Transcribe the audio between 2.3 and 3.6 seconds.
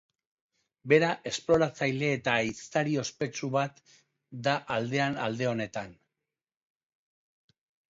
ehiztari ospetsu